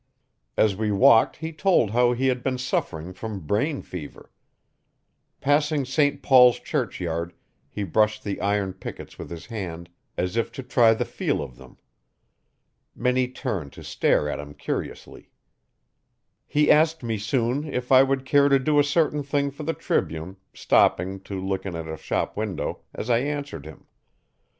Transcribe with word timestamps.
As 0.57 0.75
we 0.75 0.91
walked 0.91 1.35
he 1.35 1.53
told 1.53 1.91
how 1.91 2.11
he 2.13 2.25
had 2.25 2.41
been 2.41 2.57
suffering 2.57 3.13
from 3.13 3.41
brain 3.45 3.83
fever. 3.83 4.31
Passing 5.39 5.85
St 5.85 6.23
Paul's 6.23 6.57
churchyard 6.59 7.33
he 7.69 7.83
brushed 7.83 8.23
the 8.23 8.41
iron 8.41 8.73
pickets 8.73 9.19
with 9.19 9.29
his 9.29 9.45
hand 9.45 9.91
as 10.17 10.35
if 10.35 10.51
to 10.53 10.63
try 10.63 10.95
the 10.95 11.05
feel 11.05 11.39
of 11.39 11.55
them. 11.55 11.77
Many 12.95 13.27
turned 13.27 13.73
to 13.73 13.83
stare 13.83 14.27
at 14.27 14.39
him 14.39 14.55
curiously. 14.55 15.29
He 16.47 16.71
asked 16.71 17.03
me, 17.03 17.19
soon, 17.19 17.71
if 17.71 17.91
I 17.91 18.01
would 18.01 18.25
care 18.25 18.49
to 18.49 18.57
do 18.57 18.79
a 18.79 18.83
certain 18.83 19.21
thing 19.21 19.51
for 19.51 19.61
the 19.61 19.75
Tribune, 19.75 20.35
stopping, 20.51 21.19
to 21.25 21.39
look 21.39 21.63
in 21.63 21.75
at 21.75 21.87
a 21.87 21.95
shop 21.95 22.35
window, 22.35 22.79
as 22.91 23.11
I 23.11 23.19
answered 23.19 23.67
him. 23.67 23.85